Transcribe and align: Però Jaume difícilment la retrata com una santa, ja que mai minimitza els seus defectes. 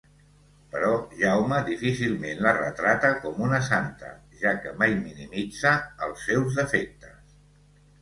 Però 0.69 0.93
Jaume 1.19 1.59
difícilment 1.67 2.41
la 2.47 2.55
retrata 2.61 3.13
com 3.27 3.45
una 3.51 3.61
santa, 3.69 4.11
ja 4.43 4.57
que 4.67 4.75
mai 4.83 4.99
minimitza 5.07 5.79
els 6.09 6.29
seus 6.33 6.61
defectes. 6.65 7.35